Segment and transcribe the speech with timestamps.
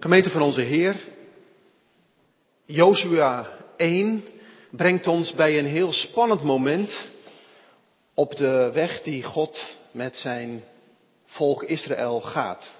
[0.00, 0.96] Gemeente van onze Heer,
[2.64, 4.24] Jozua 1
[4.70, 7.10] brengt ons bij een heel spannend moment
[8.14, 10.64] op de weg die God met zijn
[11.24, 12.70] volk Israël gaat.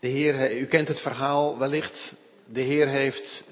[0.00, 2.14] De Heer, u kent het verhaal wellicht,
[2.44, 3.44] de Heer heeft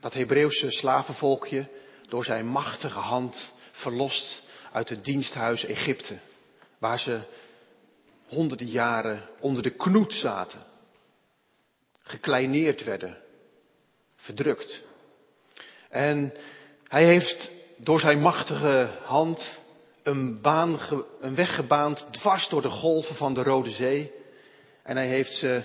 [0.00, 1.68] dat Hebreeuwse slavenvolkje
[2.08, 4.42] door zijn machtige hand verlost
[4.72, 6.18] uit het diensthuis Egypte,
[6.78, 7.20] waar ze
[8.30, 10.60] honderden jaren onder de knoet zaten,
[12.02, 13.16] gekleineerd werden,
[14.16, 14.84] verdrukt.
[15.88, 16.32] En
[16.88, 19.60] hij heeft door zijn machtige hand
[20.02, 20.80] een, baan,
[21.20, 24.12] een weg gebaand dwars door de golven van de Rode Zee.
[24.82, 25.62] En hij heeft ze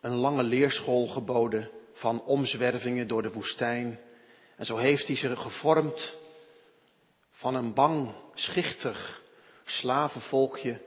[0.00, 3.98] een lange leerschool geboden van omzwervingen door de woestijn.
[4.56, 6.14] En zo heeft hij ze gevormd
[7.30, 9.22] van een bang, schichtig
[9.64, 10.80] slavenvolkje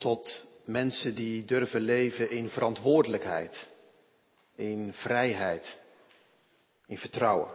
[0.00, 3.68] tot mensen die durven leven in verantwoordelijkheid,
[4.54, 5.78] in vrijheid,
[6.86, 7.48] in vertrouwen.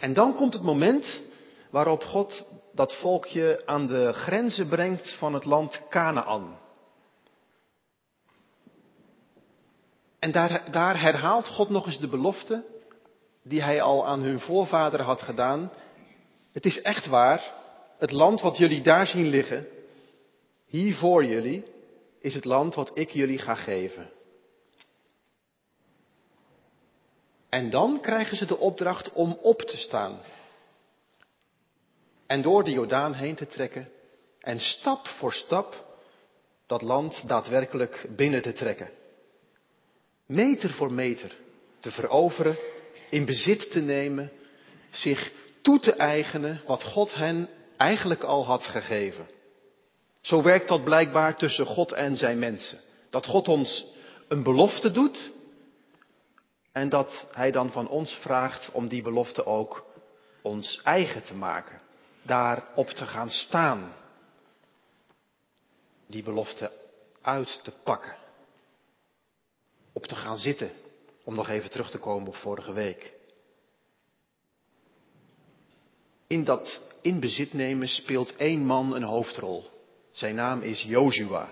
[0.00, 1.22] En dan komt het moment
[1.70, 6.58] waarop God dat volkje aan de grenzen brengt van het land Canaan.
[10.18, 12.64] En daar, daar herhaalt God nog eens de belofte
[13.42, 15.72] die hij al aan hun voorvaderen had gedaan.
[16.52, 17.54] Het is echt waar,
[17.98, 19.75] het land wat jullie daar zien liggen,
[20.66, 21.64] hier voor jullie,
[22.20, 24.10] is het land wat ik jullie ga geven.
[27.48, 30.20] En dan krijgen ze de opdracht om op te staan.
[32.26, 33.88] En door de Jordaan heen te trekken
[34.40, 35.84] en stap voor stap
[36.66, 38.90] dat land daadwerkelijk binnen te trekken.
[40.26, 41.36] Meter voor meter
[41.80, 42.58] te veroveren,
[43.10, 44.32] in bezit te nemen,
[44.90, 49.26] zich toe te eigenen wat God hen eigenlijk al had gegeven.
[50.26, 52.80] Zo werkt dat blijkbaar tussen God en zijn mensen.
[53.10, 53.86] Dat God ons
[54.28, 55.30] een belofte doet
[56.72, 59.86] en dat Hij dan van ons vraagt om die belofte ook
[60.42, 61.80] ons eigen te maken.
[62.22, 63.94] Daarop te gaan staan.
[66.06, 66.72] Die belofte
[67.22, 68.16] uit te pakken.
[69.92, 70.70] Op te gaan zitten.
[71.24, 73.12] Om nog even terug te komen op vorige week.
[76.26, 79.74] In dat in bezit nemen speelt één man een hoofdrol.
[80.16, 81.48] Zijn naam is Jozua.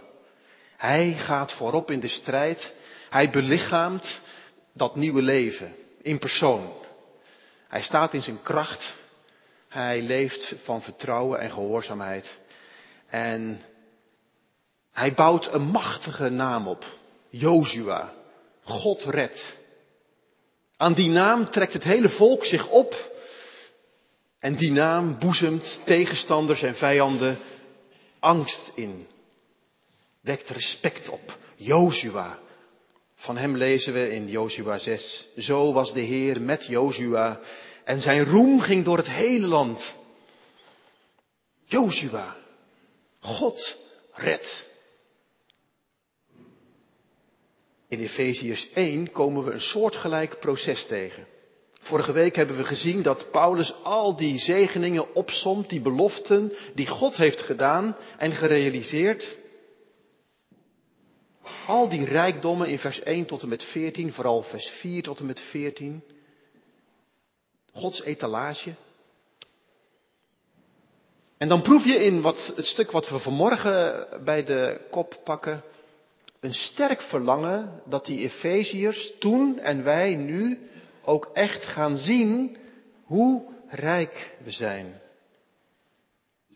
[0.77, 2.75] Hij gaat voorop in de strijd.
[3.11, 4.21] Hij belichaamt
[4.73, 6.73] dat nieuwe leven in persoon.
[7.69, 8.95] Hij staat in zijn kracht.
[9.69, 12.39] Hij leeft van vertrouwen en gehoorzaamheid.
[13.07, 13.61] En
[14.93, 16.85] hij bouwt een machtige naam op.
[17.29, 18.13] Jozua.
[18.63, 19.57] God redt.
[20.77, 23.13] Aan die naam trekt het hele volk zich op.
[24.39, 27.39] En die naam boezemt tegenstanders en vijanden
[28.25, 29.07] angst in.
[30.21, 31.39] Wekt respect op.
[31.57, 32.39] Jozua.
[33.15, 35.29] Van hem lezen we in Jozua 6.
[35.37, 37.41] Zo was de Heer met Jozua
[37.85, 39.95] en zijn roem ging door het hele land.
[41.65, 42.37] Jozua.
[43.21, 43.79] God
[44.13, 44.69] redt.
[47.89, 51.27] In Efeziërs 1 komen we een soortgelijk proces tegen.
[51.85, 57.17] Vorige week hebben we gezien dat Paulus al die zegeningen opsomt, die beloften die God
[57.17, 59.39] heeft gedaan en gerealiseerd.
[61.67, 65.27] Al die rijkdommen in vers 1 tot en met 14, vooral vers 4 tot en
[65.27, 66.03] met 14.
[67.73, 68.75] Gods etalage.
[71.39, 75.63] En dan proef je in wat, het stuk wat we vanmorgen bij de kop pakken,
[76.41, 80.59] een sterk verlangen dat die Efeziërs toen en wij nu
[81.05, 82.57] ook echt gaan zien
[83.05, 85.01] hoe rijk we zijn.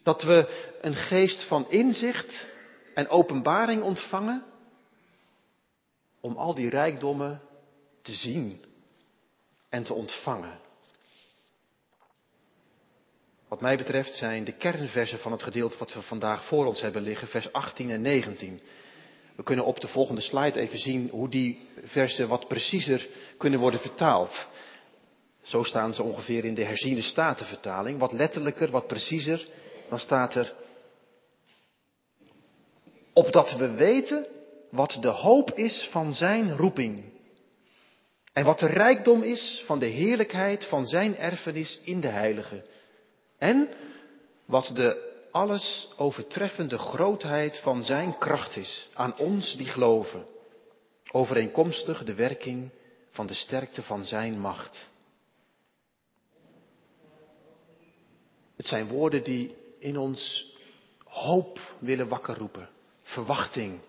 [0.02, 2.46] Dat we een geest van inzicht
[2.94, 4.44] en openbaring ontvangen
[6.20, 7.40] om al die rijkdommen
[8.02, 8.64] te zien
[9.68, 10.58] en te ontvangen.
[13.48, 17.02] Wat mij betreft zijn de kernversen van het gedeelte wat we vandaag voor ons hebben
[17.02, 18.60] liggen, vers 18 en 19.
[19.38, 23.80] We kunnen op de volgende slide even zien hoe die versen wat preciezer kunnen worden
[23.80, 24.46] vertaald.
[25.42, 27.98] Zo staan ze ongeveer in de herziene statenvertaling.
[27.98, 29.46] Wat letterlijker, wat preciezer.
[29.88, 30.54] Dan staat er.
[33.12, 34.26] Opdat we weten
[34.70, 37.04] wat de hoop is van zijn roeping.
[38.32, 42.64] En wat de rijkdom is van de heerlijkheid van zijn erfenis in de heilige.
[43.38, 43.68] En
[44.44, 45.07] wat de
[45.38, 50.26] alles overtreffende grootheid van zijn kracht is aan ons die geloven,
[51.12, 52.70] overeenkomstig de werking
[53.10, 54.88] van de sterkte van zijn macht.
[58.56, 60.52] Het zijn woorden die in ons
[61.04, 62.68] hoop willen wakker roepen,
[63.02, 63.80] verwachting.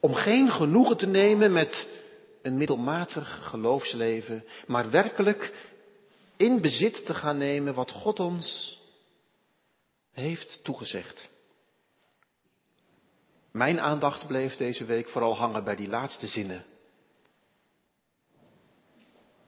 [0.00, 1.88] Om geen genoegen te nemen met
[2.42, 5.70] een middelmatig geloofsleven, maar werkelijk
[6.36, 8.78] in bezit te gaan nemen wat God ons
[10.12, 11.30] heeft toegezegd.
[13.52, 16.64] Mijn aandacht bleef deze week vooral hangen bij die laatste zinnen.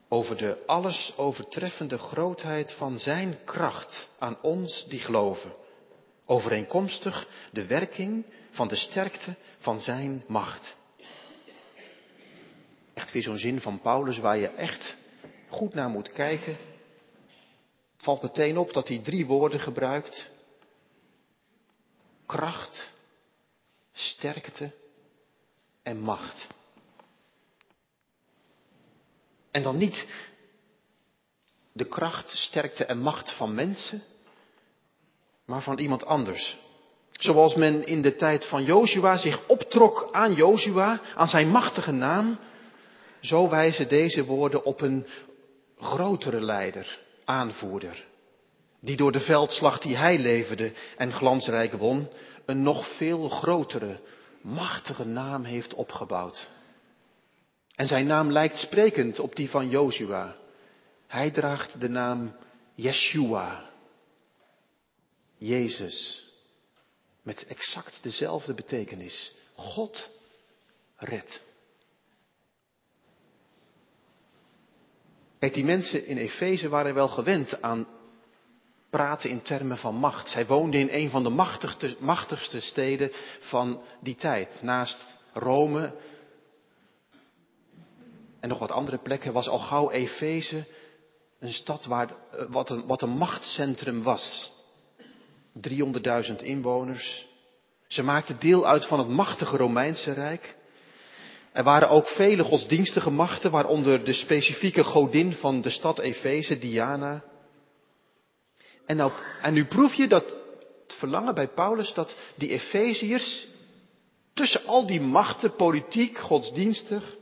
[0.07, 5.53] Over de alles overtreffende grootheid van Zijn kracht aan ons die geloven.
[6.25, 10.75] Overeenkomstig de werking van de sterkte van Zijn macht.
[12.93, 14.95] Echt weer zo'n zin van Paulus waar je echt
[15.49, 16.57] goed naar moet kijken.
[17.97, 20.29] Valt meteen op dat hij drie woorden gebruikt.
[22.25, 22.91] Kracht,
[23.93, 24.71] sterkte
[25.83, 26.47] en macht.
[29.51, 30.07] En dan niet
[31.71, 34.03] de kracht, sterkte en macht van mensen,
[35.45, 36.57] maar van iemand anders.
[37.11, 42.39] Zoals men in de tijd van Jozua zich optrok aan Jozua, aan zijn machtige naam,
[43.21, 45.07] zo wijzen deze woorden op een
[45.79, 48.05] grotere leider, aanvoerder,
[48.83, 52.09] die door de veldslag die hij leverde en glansrijk won,
[52.45, 53.99] een nog veel grotere,
[54.41, 56.49] machtige naam heeft opgebouwd.
[57.75, 60.35] En zijn naam lijkt sprekend op die van Jozua.
[61.07, 62.35] Hij draagt de naam
[62.75, 63.69] Yeshua.
[65.37, 66.27] Jezus.
[67.21, 69.35] Met exact dezelfde betekenis.
[69.55, 70.09] God
[70.95, 71.41] redt.
[75.39, 77.87] Kijk, die mensen in Efeze waren wel gewend aan
[78.93, 80.29] praten in termen van macht.
[80.29, 84.59] Zij woonden in een van de machtigste, machtigste steden van die tijd.
[84.61, 84.99] Naast
[85.33, 85.93] Rome
[88.39, 90.65] en nog wat andere plekken was al gauw Efeze
[91.39, 94.51] een stad waar, eh, wat, een, wat een machtscentrum was.
[95.53, 97.27] 300.000 inwoners.
[97.87, 100.55] Ze maakten deel uit van het machtige Romeinse Rijk.
[101.51, 107.23] Er waren ook vele godsdienstige machten, waaronder de specifieke godin van de stad Efeze, Diana.
[108.85, 110.25] En, nou, en nu proef je dat
[110.83, 113.47] het verlangen bij Paulus dat die Efeziërs
[114.33, 117.15] tussen al die machten, politiek, godsdienstig,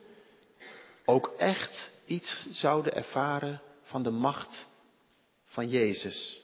[1.05, 4.67] ook echt iets zouden ervaren van de macht
[5.45, 6.41] van Jezus.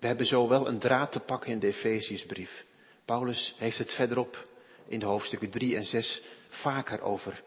[0.00, 2.64] We hebben zo wel een draad te pakken in de Efeziërsbrief.
[3.04, 4.48] Paulus heeft het verderop
[4.88, 7.42] in de hoofdstukken 3 en 6 vaker over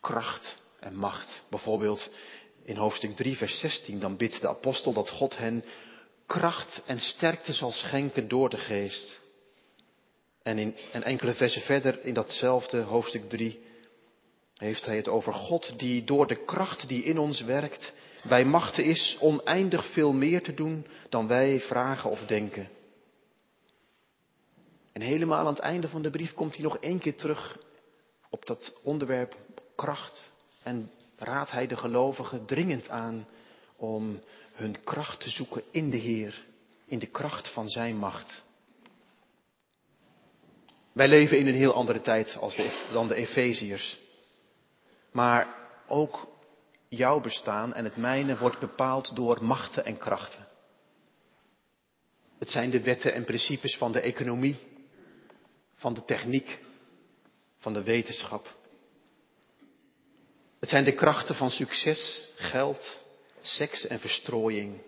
[0.00, 1.42] kracht en macht.
[1.50, 2.10] Bijvoorbeeld
[2.68, 5.64] in hoofdstuk 3, vers 16, dan bidt de apostel dat God hen
[6.26, 9.20] kracht en sterkte zal schenken door de geest.
[10.42, 13.60] En, in, en enkele versen verder in datzelfde hoofdstuk 3
[14.54, 17.92] heeft hij het over God die door de kracht die in ons werkt
[18.28, 22.68] bij machten is oneindig veel meer te doen dan wij vragen of denken.
[24.92, 27.58] En helemaal aan het einde van de brief komt hij nog één keer terug
[28.30, 29.36] op dat onderwerp
[29.76, 30.32] kracht
[30.62, 33.26] en raadt hij de gelovigen dringend aan
[33.76, 34.20] om
[34.52, 36.44] hun kracht te zoeken in de Heer,
[36.86, 38.42] in de kracht van Zijn macht.
[40.92, 42.38] Wij leven in een heel andere tijd
[42.92, 43.98] dan de Efeziërs.
[45.12, 45.54] Maar
[45.86, 46.28] ook
[46.88, 50.46] jouw bestaan en het mijne wordt bepaald door machten en krachten.
[52.38, 54.58] Het zijn de wetten en principes van de economie,
[55.74, 56.58] van de techniek,
[57.58, 58.57] van de wetenschap.
[60.60, 62.98] Het zijn de krachten van succes, geld,
[63.40, 64.80] seks en verstrooiing.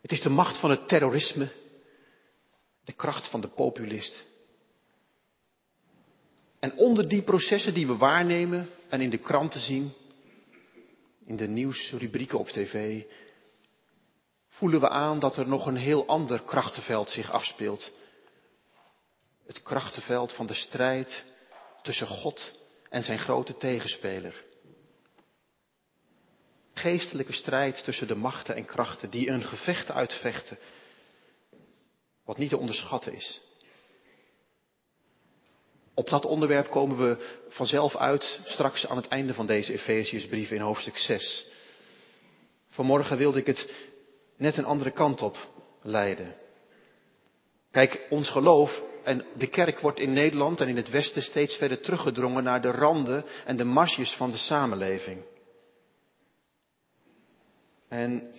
[0.00, 1.48] Het is de macht van het terrorisme,
[2.84, 4.24] de kracht van de populist.
[6.58, 9.92] En onder die processen die we waarnemen en in de kranten zien,
[11.24, 13.02] in de nieuwsrubrieken op tv,
[14.48, 17.92] voelen we aan dat er nog een heel ander krachtenveld zich afspeelt.
[19.46, 21.24] Het krachtenveld van de strijd
[21.82, 22.52] tussen God
[22.90, 24.44] en zijn grote tegenspeler.
[26.72, 30.58] Geestelijke strijd tussen de machten en krachten die een gevecht uitvechten,
[32.24, 33.40] wat niet te onderschatten is.
[35.94, 40.60] Op dat onderwerp komen we vanzelf uit straks aan het einde van deze Efeziërsbrief in
[40.60, 41.46] hoofdstuk 6.
[42.68, 43.74] Vanmorgen wilde ik het
[44.36, 45.48] net een andere kant op
[45.82, 46.36] leiden.
[47.70, 51.80] Kijk, ons geloof en de kerk wordt in Nederland en in het Westen steeds verder
[51.80, 55.22] teruggedrongen naar de randen en de marsjes van de samenleving.
[57.88, 58.32] En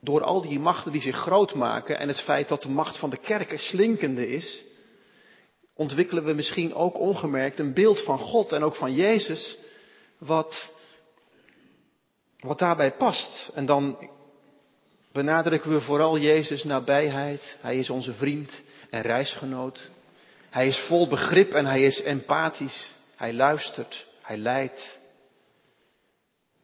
[0.00, 3.10] door al die machten die zich groot maken en het feit dat de macht van
[3.10, 4.64] de kerk slinkende is,
[5.74, 9.58] ontwikkelen we misschien ook ongemerkt een beeld van God en ook van Jezus,
[10.18, 10.70] wat,
[12.38, 13.50] wat daarbij past.
[13.54, 14.08] En dan
[15.18, 17.56] benadrukken we vooral Jezus' nabijheid.
[17.60, 19.90] Hij is onze vriend en reisgenoot.
[20.50, 22.90] Hij is vol begrip en hij is empathisch.
[23.16, 24.98] Hij luistert, hij leidt.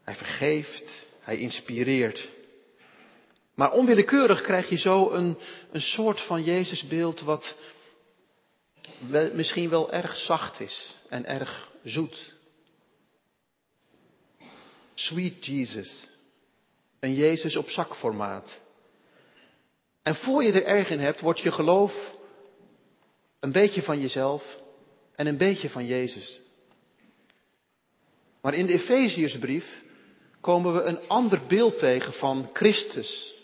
[0.04, 2.28] Hij vergeeft, hij inspireert.
[3.54, 5.38] Maar onwillekeurig krijg je zo een,
[5.70, 7.56] een soort van Jezusbeeld wat
[9.32, 12.32] misschien wel erg zacht is en erg zoet.
[14.94, 16.12] Sweet Jesus.
[17.04, 18.60] Een Jezus op zakformaat.
[20.02, 22.16] En voor je er erg in hebt, wordt je geloof
[23.40, 24.58] een beetje van jezelf
[25.16, 26.40] en een beetje van Jezus.
[28.42, 29.82] Maar in de Efeziërsbrief
[30.40, 33.34] komen we een ander beeld tegen van Christus.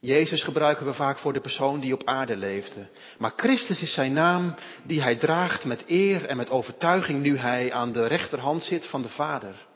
[0.00, 2.86] Jezus gebruiken we vaak voor de persoon die op aarde leefde.
[3.18, 7.72] Maar Christus is zijn naam die hij draagt met eer en met overtuiging nu hij
[7.72, 9.66] aan de rechterhand zit van de Vader.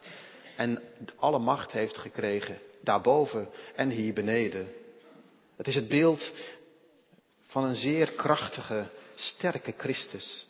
[0.56, 0.82] En
[1.16, 4.68] alle macht heeft gekregen, daarboven en hier beneden.
[5.56, 6.32] Het is het beeld
[7.46, 10.46] van een zeer krachtige, sterke Christus.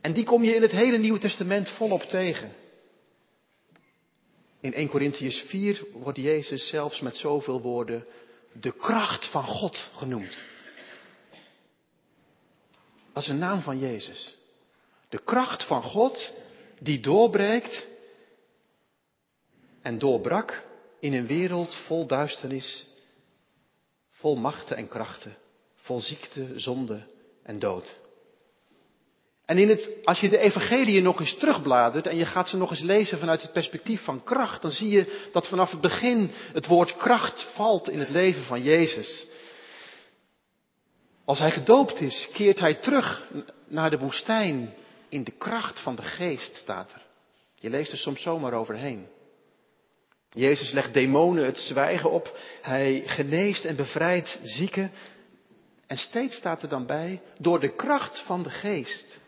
[0.00, 2.52] En die kom je in het hele Nieuwe Testament volop tegen.
[4.60, 8.06] In 1 Corinthians 4 wordt Jezus zelfs met zoveel woorden
[8.52, 10.38] de kracht van God genoemd.
[13.12, 14.36] Dat is een naam van Jezus.
[15.08, 16.32] De kracht van God
[16.78, 17.86] die doorbreekt
[19.82, 20.64] en doorbrak
[21.00, 22.86] in een wereld vol duisternis,
[24.10, 25.36] vol machten en krachten,
[25.74, 27.06] vol ziekte, zonde
[27.42, 27.96] en dood.
[29.44, 32.70] En in het, als je de evangelie nog eens terugbladert en je gaat ze nog
[32.70, 36.66] eens lezen vanuit het perspectief van kracht, dan zie je dat vanaf het begin het
[36.66, 39.26] woord kracht valt in het leven van Jezus.
[41.24, 43.30] Als hij gedoopt is, keert hij terug
[43.66, 44.74] naar de woestijn
[45.08, 47.02] in de kracht van de geest, staat er.
[47.54, 49.06] Je leest er soms zomaar overheen.
[50.30, 54.90] Jezus legt demonen het zwijgen op, hij geneest en bevrijdt zieken.
[55.86, 59.18] En steeds staat er dan bij, door de kracht van de geest.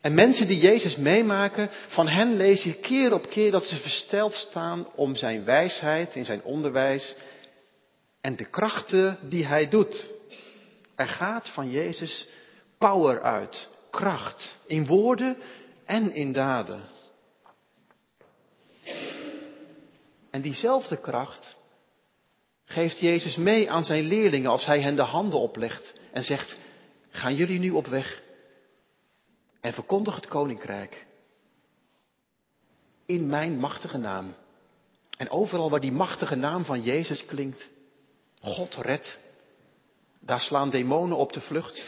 [0.00, 4.34] En mensen die Jezus meemaken, van hen lees je keer op keer dat ze versteld
[4.34, 7.14] staan om zijn wijsheid in zijn onderwijs
[8.20, 10.04] en de krachten die hij doet.
[10.94, 12.28] Er gaat van Jezus
[12.78, 15.36] power uit, kracht, in woorden
[15.84, 16.80] en in daden.
[20.36, 21.56] En diezelfde kracht
[22.64, 26.58] geeft Jezus mee aan zijn leerlingen als hij hen de handen oplegt en zegt,
[27.08, 28.22] gaan jullie nu op weg
[29.60, 31.06] en verkondig het koninkrijk.
[33.06, 34.34] In mijn machtige naam.
[35.16, 37.68] En overal waar die machtige naam van Jezus klinkt,
[38.40, 39.18] God redt.
[40.20, 41.86] Daar slaan demonen op de vlucht.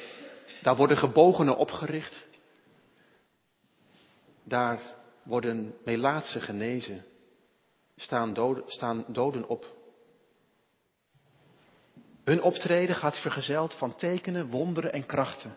[0.62, 2.26] Daar worden gebogenen opgericht.
[4.44, 4.80] Daar
[5.22, 7.04] worden melaatsen genezen.
[8.00, 9.76] Staan doden, staan doden op.
[12.24, 15.56] Hun optreden gaat vergezeld van tekenen, wonderen en krachten.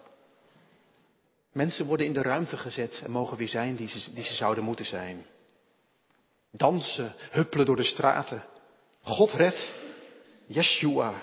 [1.51, 4.63] Mensen worden in de ruimte gezet en mogen weer zijn die ze, die ze zouden
[4.63, 5.25] moeten zijn.
[6.51, 8.43] Dansen, huppelen door de straten.
[9.01, 9.73] God redt.
[10.45, 11.21] Yeshua,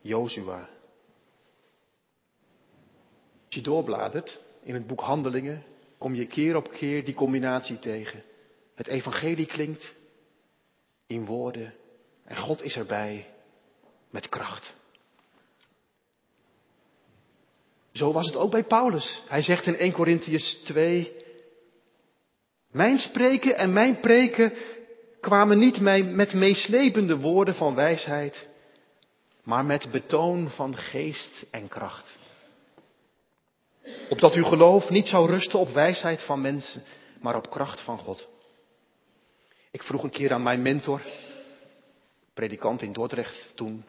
[0.00, 0.68] Jozua.
[3.46, 5.64] Als je doorbladert in het boek Handelingen,
[5.98, 8.22] kom je keer op keer die combinatie tegen.
[8.74, 9.94] Het evangelie klinkt
[11.06, 11.74] in woorden
[12.24, 13.26] en God is erbij
[14.10, 14.74] met kracht.
[17.92, 19.22] Zo was het ook bij Paulus.
[19.28, 21.12] Hij zegt in 1 Corinthians 2,
[22.70, 24.52] mijn spreken en mijn preken
[25.20, 25.80] kwamen niet
[26.14, 28.46] met meeslepende woorden van wijsheid,
[29.42, 32.18] maar met betoon van geest en kracht.
[34.08, 36.82] Opdat uw geloof niet zou rusten op wijsheid van mensen,
[37.20, 38.28] maar op kracht van God.
[39.76, 41.00] Ik vroeg een keer aan mijn mentor,
[42.34, 43.84] predikant in Dordrecht toen,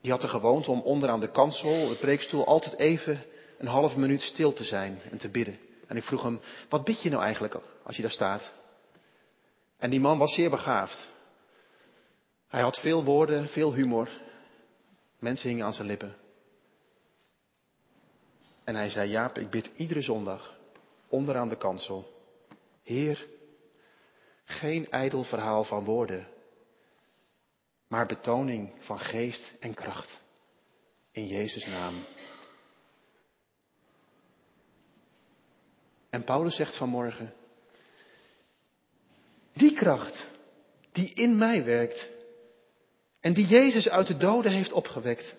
[0.00, 3.24] Die had de gewoonte om onderaan de kansel, het preekstoel, altijd even
[3.58, 5.58] een half minuut stil te zijn en te bidden.
[5.86, 8.52] En ik vroeg hem, wat bid je nou eigenlijk als je daar staat?
[9.78, 11.08] En die man was zeer begaafd.
[12.48, 14.08] Hij had veel woorden, veel humor.
[15.18, 16.16] Mensen hingen aan zijn lippen.
[18.64, 20.54] En hij zei, Jaap, ik bid iedere zondag
[21.08, 22.20] onderaan de kansel.
[22.82, 23.28] Heer,
[24.44, 26.28] geen ijdel verhaal van woorden,
[27.88, 30.20] maar betoning van geest en kracht.
[31.10, 32.04] In Jezus' naam.
[36.10, 37.34] En Paulus zegt vanmorgen,
[39.52, 40.30] die kracht
[40.92, 42.08] die in mij werkt
[43.20, 45.36] en die Jezus uit de doden heeft opgewekt,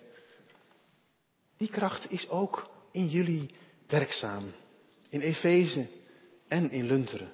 [1.56, 3.54] die kracht is ook in jullie
[3.86, 4.52] werkzaam,
[5.08, 5.88] in Efeze
[6.54, 7.32] en in Lunteren.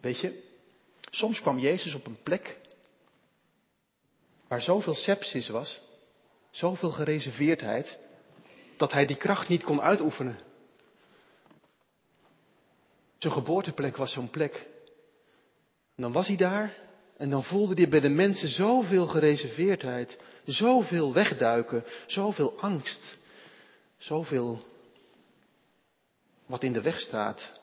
[0.00, 0.42] Weet je,
[1.10, 2.58] soms kwam Jezus op een plek
[4.48, 5.82] waar zoveel sepsis was,
[6.50, 7.98] zoveel gereserveerdheid,
[8.76, 10.38] dat hij die kracht niet kon uitoefenen.
[13.18, 14.66] Zijn geboorteplek was zo'n plek.
[15.94, 16.76] En dan was hij daar
[17.16, 23.16] en dan voelde hij bij de mensen zoveel gereserveerdheid, zoveel wegduiken, zoveel angst,
[23.96, 24.74] zoveel
[26.46, 27.60] wat in de weg staat,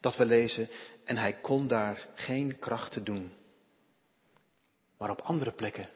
[0.00, 0.68] dat we lezen,
[1.04, 3.32] en hij kon daar geen krachten doen.
[4.98, 5.88] Maar op andere plekken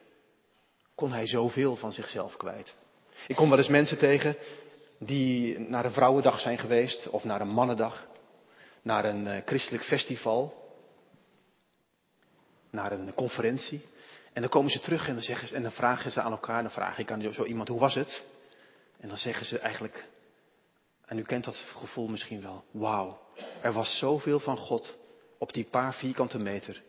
[0.95, 2.75] kon hij zoveel van zichzelf kwijt.
[3.27, 4.37] Ik kom wel eens mensen tegen
[4.97, 8.07] die naar een vrouwendag zijn geweest of naar een mannendag,
[8.81, 10.69] naar een uh, christelijk festival,
[12.69, 13.85] naar een conferentie.
[14.33, 16.61] En dan komen ze terug en dan, zeggen ze, en dan vragen ze aan elkaar,
[16.61, 18.25] dan vraag ik aan zo iemand, hoe was het?
[18.99, 20.07] En dan zeggen ze eigenlijk,
[21.11, 23.19] en u kent dat gevoel misschien wel, wauw,
[23.61, 24.97] er was zoveel van God
[25.37, 26.81] op die paar vierkante meter.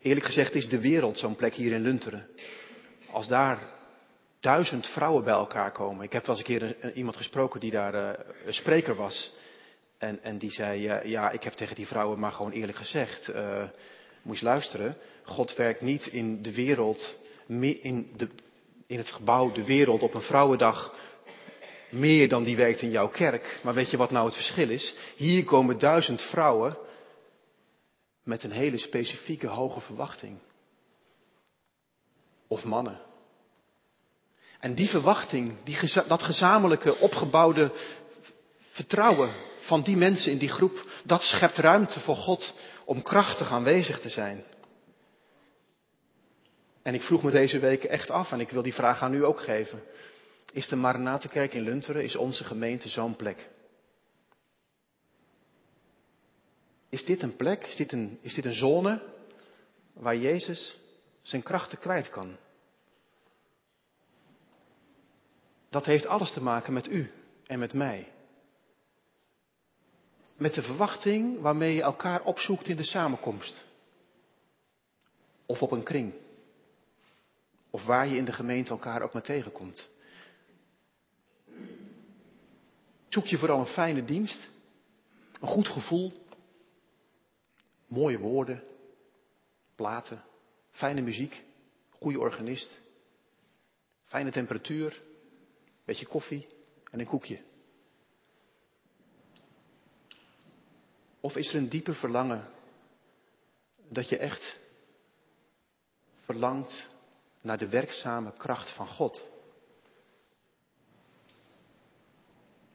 [0.00, 2.26] Eerlijk gezegd is de wereld zo'n plek hier in Lunteren.
[3.10, 3.58] Als daar
[4.40, 6.04] duizend vrouwen bij elkaar komen.
[6.04, 9.34] Ik heb wel eens een keer iemand gesproken die daar uh, een spreker was.
[9.98, 13.64] En, en die zei, ja, ik heb tegen die vrouwen maar gewoon eerlijk gezegd, uh,
[14.22, 18.28] moet je luisteren, God werkt niet in de wereld, in, de,
[18.86, 20.94] in het gebouw, de wereld op een vrouwendag,
[21.90, 23.60] meer dan die werkt in jouw kerk.
[23.62, 24.94] Maar weet je wat nou het verschil is?
[25.16, 26.78] Hier komen duizend vrouwen
[28.22, 30.38] met een hele specifieke hoge verwachting.
[32.48, 33.00] Of mannen.
[34.60, 37.72] En die verwachting, die, dat gezamenlijke opgebouwde
[38.70, 44.00] vertrouwen van die mensen in die groep, dat schept ruimte voor God om krachtig aanwezig
[44.00, 44.44] te zijn.
[46.82, 49.24] En ik vroeg me deze week echt af, en ik wil die vraag aan u
[49.24, 49.82] ook geven.
[50.52, 53.50] Is de Maranatenkerk in Lunteren, is onze gemeente zo'n plek?
[56.88, 59.02] Is dit een plek, is dit een, is dit een zone
[59.92, 60.78] waar Jezus
[61.22, 62.36] zijn krachten kwijt kan?
[65.68, 67.10] Dat heeft alles te maken met u
[67.46, 68.12] en met mij.
[70.38, 73.64] Met de verwachting waarmee je elkaar opzoekt in de samenkomst.
[75.46, 76.14] Of op een kring.
[77.70, 79.90] Of waar je in de gemeente elkaar ook maar tegenkomt.
[83.16, 84.48] Zoek je vooral een fijne dienst,
[85.40, 86.12] een goed gevoel,
[87.86, 88.62] mooie woorden,
[89.74, 90.24] platen,
[90.70, 91.44] fijne muziek,
[91.90, 92.78] goede organist,
[94.04, 95.02] fijne temperatuur,
[95.84, 96.46] beetje koffie
[96.90, 97.42] en een koekje.
[101.20, 102.48] Of is er een dieper verlangen
[103.88, 104.58] dat je echt
[106.24, 106.88] verlangt
[107.42, 109.35] naar de werkzame kracht van God?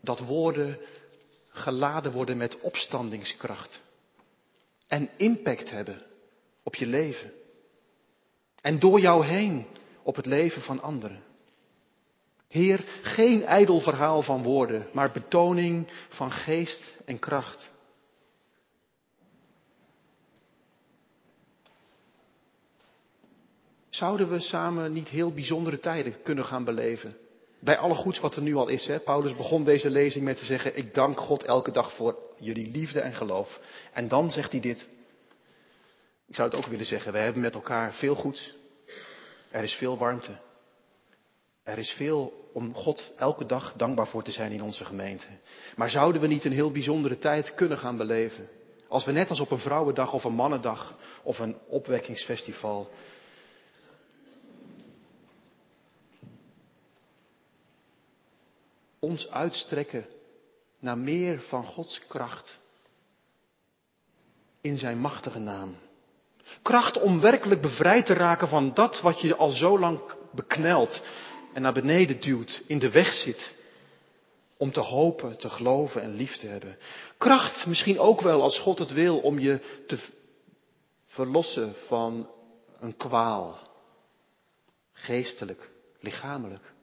[0.02, 0.78] Dat woorden
[1.48, 3.82] geladen worden met opstandingskracht
[4.88, 6.02] en impact hebben
[6.64, 7.32] op je leven.
[8.62, 9.66] En door jou heen
[10.04, 11.24] op het leven van anderen.
[12.48, 17.72] Heer, geen ijdel verhaal van woorden, maar betoning van geest en kracht.
[23.90, 27.18] Zouden we samen niet heel bijzondere tijden kunnen gaan beleven?
[27.63, 28.88] Bij alle goeds wat er nu al is.
[28.88, 29.00] Hè?
[29.00, 33.00] Paulus begon deze lezing met te zeggen, ik dank God elke dag voor jullie liefde
[33.00, 33.60] en geloof.
[33.93, 34.88] En dan zegt hij dit.
[36.28, 38.56] Ik zou het ook willen zeggen, we hebben met elkaar veel goeds.
[39.52, 40.32] Er is veel warmte.
[41.63, 45.26] Er is veel om God elke dag dankbaar voor te zijn in onze gemeente.
[45.76, 48.47] Maar zouden we niet een heel bijzondere tijd kunnen gaan beleven?
[48.88, 52.89] Als we net als op een vrouwendag of een mannendag of een opwekkingsfestival
[59.02, 60.06] ons uitstrekken
[60.80, 62.60] naar meer van Gods kracht
[64.62, 65.76] in zijn machtige naam.
[66.62, 71.04] Kracht om werkelijk bevrijd te raken van dat wat je al zo lang beknelt
[71.54, 73.54] en naar beneden duwt, in de weg zit.
[74.58, 76.78] Om te hopen, te geloven en lief te hebben.
[77.18, 80.00] Kracht misschien ook wel als God het wil om je te
[81.06, 82.30] verlossen van
[82.80, 83.60] een kwaal.
[84.94, 86.74] Geestelijk, lichamelijk.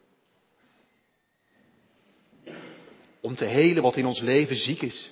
[3.21, 5.11] Om te helen wat in ons leven ziek is.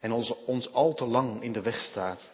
[0.00, 2.28] En ons, ons al te lang in de weg staat.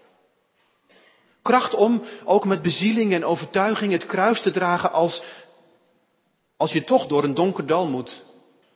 [1.42, 5.22] Kracht om ook met bezieling en overtuiging het kruis te dragen als,
[6.56, 8.24] als je toch door een donker dal moet.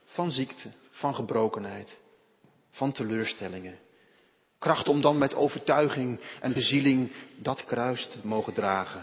[0.05, 1.99] Van ziekte, van gebrokenheid,
[2.71, 3.79] van teleurstellingen.
[4.59, 9.03] Kracht om dan met overtuiging en bezieling dat kruis te mogen dragen.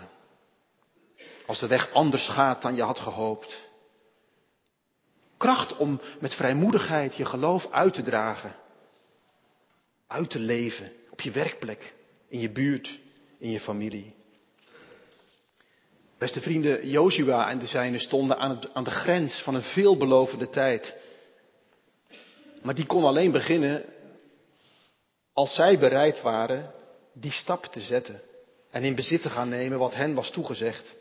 [1.45, 3.69] Als de weg anders gaat dan je had gehoopt.
[5.41, 8.55] Kracht om met vrijmoedigheid je geloof uit te dragen.
[10.07, 11.93] uit te leven op je werkplek,
[12.27, 12.99] in je buurt,
[13.37, 14.15] in je familie.
[16.17, 20.95] Beste vrienden, Joshua en de zijnen stonden aan, aan de grens van een veelbelovende tijd.
[22.61, 23.83] Maar die kon alleen beginnen
[25.33, 26.71] als zij bereid waren
[27.13, 28.21] die stap te zetten
[28.69, 30.95] en in bezit te gaan nemen wat hen was toegezegd.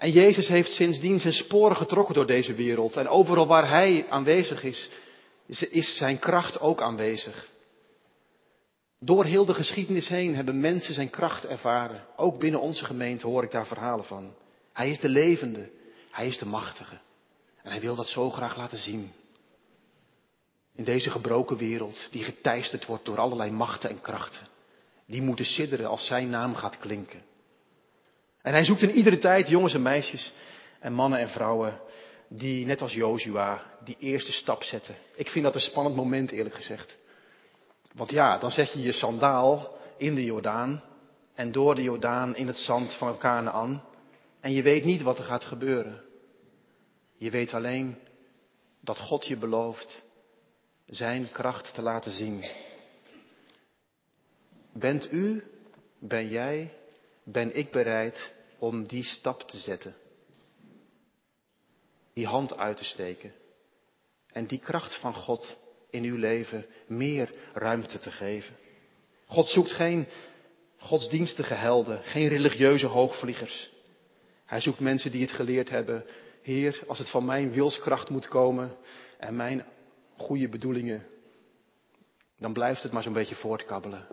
[0.00, 2.96] En Jezus heeft sindsdien zijn sporen getrokken door deze wereld.
[2.96, 4.90] En overal waar Hij aanwezig is,
[5.46, 7.48] is Zijn kracht ook aanwezig.
[8.98, 12.04] Door heel de geschiedenis heen hebben mensen Zijn kracht ervaren.
[12.16, 14.34] Ook binnen onze gemeente hoor ik daar verhalen van.
[14.72, 15.70] Hij is de levende,
[16.10, 16.98] Hij is de machtige.
[17.62, 19.12] En Hij wil dat zo graag laten zien.
[20.74, 24.46] In deze gebroken wereld, die geteisterd wordt door allerlei machten en krachten.
[25.06, 27.29] Die moeten sidderen als Zijn naam gaat klinken.
[28.42, 30.32] En hij zoekt in iedere tijd jongens en meisjes
[30.78, 31.80] en mannen en vrouwen
[32.28, 34.94] die net als Joshua die eerste stap zetten.
[35.14, 36.98] Ik vind dat een spannend moment eerlijk gezegd.
[37.92, 40.82] Want ja, dan zet je je sandaal in de Jordaan
[41.34, 43.84] en door de Jordaan in het zand van Canaan
[44.40, 46.02] en je weet niet wat er gaat gebeuren.
[47.16, 47.98] Je weet alleen
[48.80, 50.02] dat God je belooft
[50.86, 52.44] zijn kracht te laten zien.
[54.72, 55.44] Bent u,
[55.98, 56.74] ben jij
[57.32, 59.94] ben ik bereid om die stap te zetten.
[62.12, 63.32] Die hand uit te steken.
[64.26, 65.58] En die kracht van God
[65.90, 68.56] in uw leven meer ruimte te geven.
[69.26, 70.08] God zoekt geen
[70.76, 73.70] godsdienstige helden, geen religieuze hoogvliegers.
[74.44, 76.04] Hij zoekt mensen die het geleerd hebben.
[76.42, 78.76] Heer, als het van mijn wilskracht moet komen
[79.18, 79.66] en mijn
[80.16, 81.06] goede bedoelingen,
[82.38, 84.06] dan blijft het maar zo'n beetje voortkabbelen.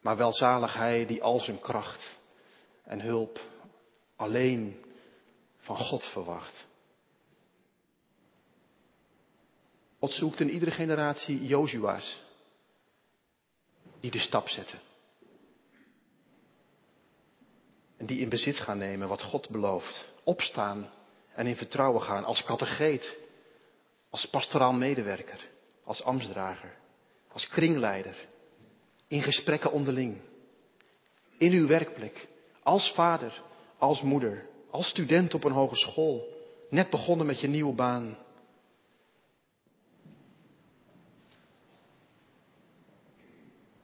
[0.00, 2.17] Maar welzalig hij die al zijn kracht
[2.88, 3.40] en hulp
[4.16, 4.84] alleen
[5.58, 6.66] van God verwacht.
[9.98, 12.18] God zoekt in iedere generatie Jozua's
[14.00, 14.78] die de stap zetten.
[17.96, 20.08] En die in bezit gaan nemen wat God belooft.
[20.24, 20.90] Opstaan
[21.34, 23.16] en in vertrouwen gaan als kategeet,
[24.10, 25.48] als pastoraal medewerker,
[25.84, 26.76] als ambtsdrager,
[27.28, 28.16] als kringleider,
[29.08, 30.20] in gesprekken onderling,
[31.38, 32.28] in uw werkplek,
[32.68, 33.42] als vader,
[33.78, 36.28] als moeder, als student op een hogeschool,
[36.70, 38.16] net begonnen met je nieuwe baan.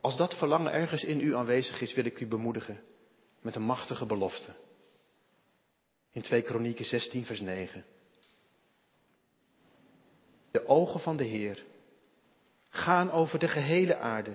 [0.01, 2.81] Als dat verlangen ergens in u aanwezig is, wil ik u bemoedigen
[3.41, 4.55] met een machtige belofte.
[6.11, 7.85] In 2 Kronieken 16, vers 9.
[10.51, 11.65] De ogen van de Heer
[12.71, 14.35] gaan over de gehele aarde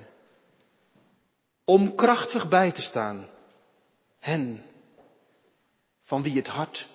[1.66, 3.38] om krachtig bij te staan
[4.20, 4.64] Hen
[6.04, 6.90] van wie het hart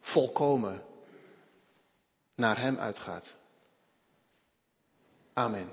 [0.00, 0.82] volkomen
[2.34, 3.34] naar Hem uitgaat.
[5.32, 5.68] Amen.